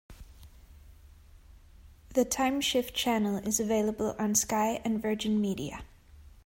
The 2.15 2.25
time 2.25 2.59
shift 2.59 2.95
channel 2.95 3.37
is 3.47 3.59
available 3.59 4.15
on 4.17 4.33
Sky 4.33 4.81
and 4.83 4.99
Virgin 4.99 5.39
Media. 5.39 5.83